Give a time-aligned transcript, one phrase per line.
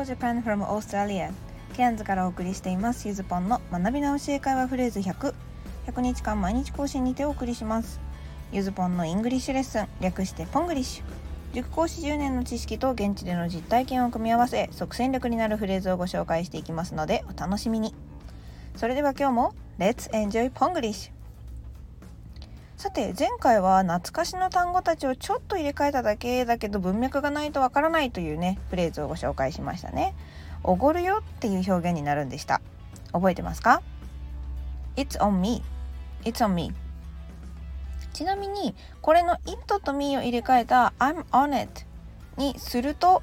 [0.00, 1.30] Hello Japan from Australia.
[1.74, 3.06] ケアンズからお送りしています。
[3.06, 5.34] ゆずぽんの学び直し英会話フレーズ100
[5.88, 8.00] 100日間毎日更新にてお送りします。
[8.50, 9.88] ゆずぽんの English lesson。
[10.00, 11.04] 略してポングリッシュ。
[11.54, 17.94] 塾講師10年の知識と現地での実体験を組み合わせ即戦力になるフレーズをご紹介していきますのでお楽しみに。
[18.76, 21.19] それでは今日も Let's enjoy ポングリッシュ
[22.80, 30.14] さて前回は懐かしの単語たちをちょっと入れ替えただけだけど文脈がないとわからないというねフレーズをご紹介しましたね。
[30.64, 32.62] おごるよっていう表現になるんでした。
[33.12, 33.82] 覚えてますか
[34.96, 35.62] ？It's on me.
[36.24, 36.72] It's on me.
[38.14, 41.84] ちなみにこれの It と me を入れ替えた I'm on it
[42.38, 43.22] にすると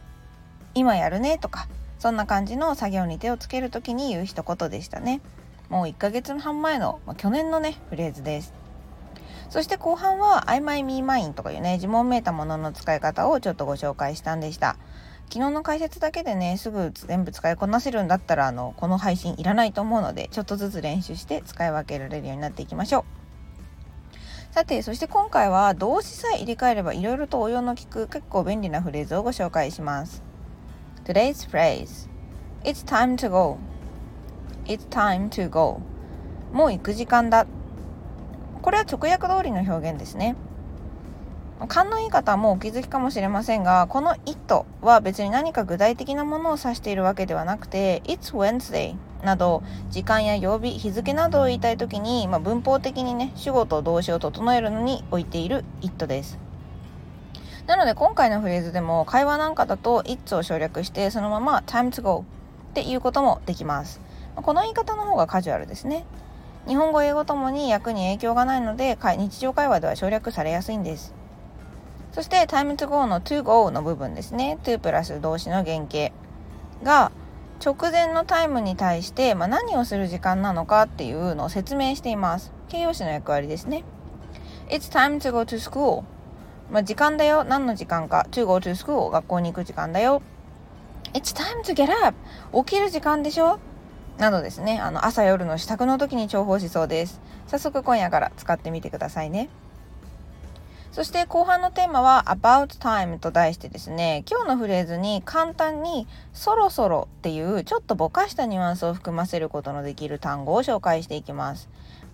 [0.75, 5.19] 今やるねとかそんな感じの作業に手をつける時に言う一言でしたね。
[5.69, 8.66] もう1ヶ月半前の、まあ、去年のねフレーズです。
[9.49, 14.77] そして後半は曖昧ミーマインとかいうね呪文めいたものの使い方をちょっとご紹介したんでした。
[15.29, 24.53] 昨日の解説だけでねすぐ全部使いこなせるんだったらあのこの配信いらないと思うのでちょっとずつ練習して使い分けられるようになっていきましょう。
[24.53, 30.23] さてそして今回は動詞さえ入れ替えればいろいろと応用の利く結構便利なフレーズをご紹介します。
[31.03, 32.09] Today's phrase
[32.63, 33.57] It's time to go.
[34.65, 35.81] It's time to go.
[36.51, 37.45] もう行く時間だ。
[38.67, 40.35] これは直訳通りの表現ですね。
[41.69, 56.37] 勘のいい方もお気づきかもしれませんがこの「it」は別に何か具体的なものを指しているわけではなくて「It's Wednesday」など時間や曜日日付などを言いたい時に、まあ、文法的にね主語と動詞を整えるのに置いている「it」です。
[57.67, 62.25] なので今回のフレーズでも会話なんかだと「It's」を省略してそのまま「time to go」
[62.71, 64.01] っていうこともできます。
[64.35, 66.05] この言い方の方がカジュアルですね。
[66.67, 71.13] 日本語英語ともに訳に影響がないので日常会話では省略されやすいんです。
[72.11, 74.57] そして time to go の to go の部分ですね。
[74.63, 76.13] to プラス動詞の原型
[76.83, 77.11] が
[77.63, 82.51] 直前のタイムに対して、まあ、何をする時間なのかっていうのを説明しています。
[82.69, 83.83] 形容詞の役割ですね。
[84.69, 86.03] It's time to go to school.
[86.71, 87.43] まあ、時間だよ。
[87.43, 88.27] 何の時間か。
[88.31, 90.21] to go to school 学校に行く時間だよ。
[91.13, 92.17] It's time to get up.
[92.65, 93.59] 起きる時間でしょ。
[94.17, 94.79] などですね。
[94.79, 97.21] あの朝夜の支度の時に重宝しそうです。
[97.47, 99.49] 早速今夜から使ってみてくださいね。
[100.91, 104.23] そして後半のテーマは about time と題してですね。
[104.27, 111.69] 今日のフレーズに簡単にそろそろっていうちょっとぼかしたニュアンスを含ませることのできる単語を紹介していきます。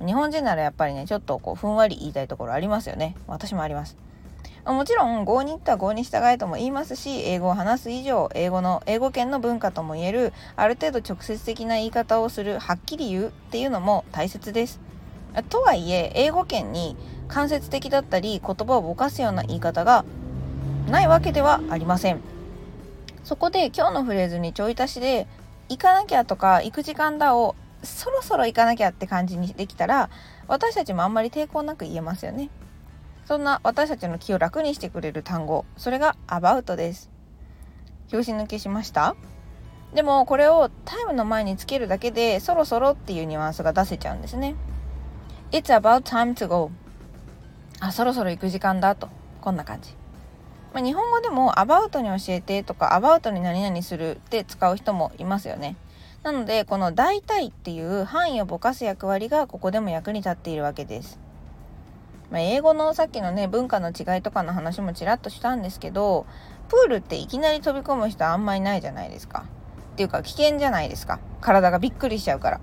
[0.06, 3.16] 日本人ならやっぱりねちょっとこうふんわり言いたいところありますよね。
[3.28, 3.96] 私もあります。
[4.66, 14.80] もちろん合に行った合に従えとも言いますし英語を話す以上英語の英語圏の文化とも言えるある程度直接的な言い方をするはっきり言うっていうのも大切です。
[15.50, 16.96] とはいえ英語圏に
[17.28, 20.06] 間接的だったり言葉をぼかすような言い方が
[20.90, 22.22] ないわけではありません。
[23.26, 25.28] そこで今日のフレーズにちょい足しで
[25.68, 30.10] 行かなきゃとか行く時間だをそろそろ行かなきゃって感じにできたら
[30.48, 32.50] 私たちもあんまり抵抗なく言えますよね。
[33.26, 37.10] そんな私たちの気を楽にしてくれる単語それが about です。
[38.12, 39.16] 拍子抜けしました？
[39.94, 44.56] でもこれをタイムの前につけるだけでそろそろっていうニュアンスが出せちゃうんですね。
[45.52, 46.72] It's about time to go.
[47.80, 49.10] あそろそろ行く時間だと。
[49.42, 49.92] こんな感じ、
[50.74, 55.76] まあ、日本語でも about に教えてとか about に何々するって使う人もいますよね。
[56.24, 61.20] なのでこの大体っていう範囲をぼかす役割がここでも役に立っているわけです。
[62.34, 66.26] まあ、英語のさっきのね文化の違いとかの話もちらっとしたんですけど
[66.68, 69.46] プールっていきなり飛び込む人あんまりないじゃないですか。
[69.94, 71.20] っていうか危険じゃないですか。
[71.42, 72.60] 体がびっくりしちゃうから、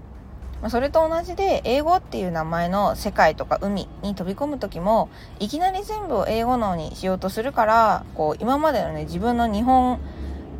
[0.61, 10.01] まあ、それと同じで英語っていう名前の世界とか海に飛び込む時もいきなり全部を英語脳にしようとするからこう今までのね自分の日本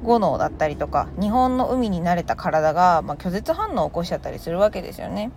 [0.05, 5.33] 語脳だったりとか日本の海に慣れた体が、ま、拒絶反応を起こしちゃったりするわけですよね。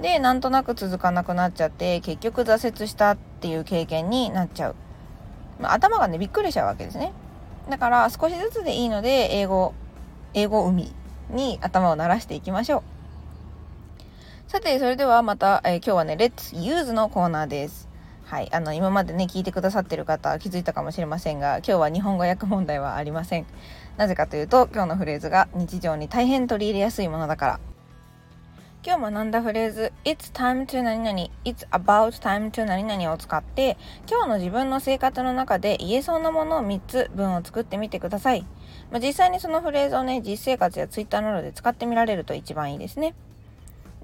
[0.00, 4.74] でなんとなく続かなくなっちゃって結局挫折したっていう経験になっちゃう、
[5.60, 7.12] まあ、頭がねびっくりしちゃうわけですね。
[7.70, 9.74] だから少しずつでいいので英語
[10.34, 10.92] 英語海
[11.30, 12.82] に頭を慣らしていきましょう。
[14.50, 17.88] さてそれではまた、えー、今日はね Let's Use のコーナーです。
[18.24, 23.46] はいあの今までね聞いてくださってる方気づいたかもしれませんが今日は日本語訳問題はありません。
[23.96, 27.75] なぜかというと今日のフレーズが日常に大変取り入れやすいものだから。
[28.86, 33.76] 今日学んだフレーズ It's time to 何々 It's about time to 何々を使って
[34.08, 38.42] 今日の自分の生活の中で言えそうなものを3つ文を作ってみてください、
[38.92, 43.16] まあ、実際にそのフレーズをね実生活や Twitter などで使ってみられると一番いいですね。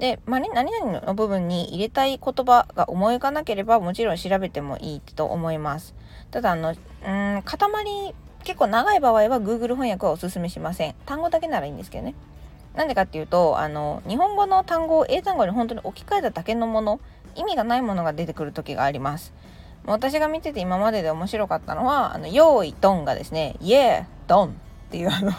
[0.01, 5.95] で、まあ、何々の部分に入れたい言葉が思い浮かなければもちろん調べてもいいと思います。
[6.33, 10.97] ただあのうん塊結構長い場合は Google 翻訳はおすすめしません。
[11.07, 12.17] 単語だけならいいんですけどね。
[12.75, 17.01] なんでかっていうとあの日本語の単語を英単語に本当に置き換えただけのもの
[17.35, 19.33] 意味がないものが出てくる時があります。
[19.85, 24.49] 私が見てて今までで面白かったのは「あの用意ドン」がですね「イエードン」
[24.89, 25.33] っていうあの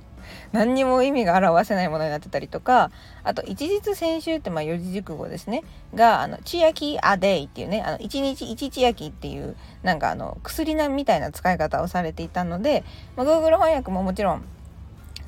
[0.52, 2.90] 何にも意味が表せないものになってたりとか
[3.24, 5.62] あと一日先週ってまあ四字熟語ですね
[5.94, 12.84] があの千秋アデイっていうねあの一日一千秋っていうなんかあの薬なみたいな使い方をされていたので、
[13.16, 14.44] まあ、Google 翻訳ももちろん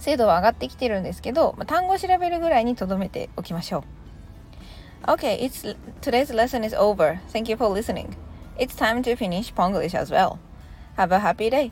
[0.02, 3.84] 精度は上がってきてるんですけど、まあ、単語を調べるぐらいにとどめておきましょ
[5.06, 5.10] う。
[5.12, 7.20] Okay, it's today's lesson is over.
[7.32, 8.16] Thank you for listening.
[8.58, 10.38] It's time to finish Ponglish as well.
[10.96, 11.70] Have a happy day.